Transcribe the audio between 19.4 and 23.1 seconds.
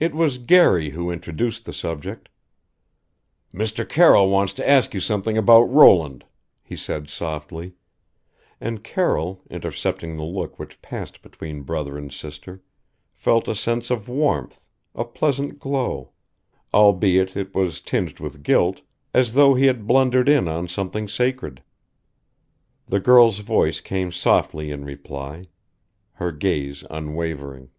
he had blundered in on something sacred. The